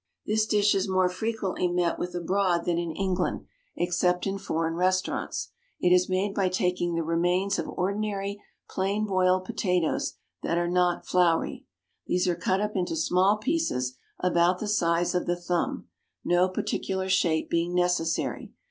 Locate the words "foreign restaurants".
4.39-5.49